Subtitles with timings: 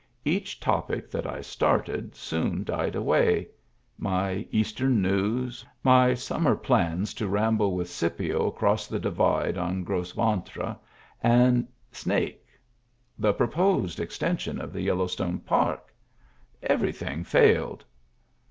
[0.25, 3.49] Each topic that I started soon died away:
[3.99, 10.11] my Eastern news; my summer plans to ramble with Scipio across the Divide on Gros
[10.13, 10.75] Ventre
[11.21, 12.47] and Snake;
[13.19, 15.93] the pro posed extension of the Yellowstone Park—
[16.63, 17.85] every thing failed.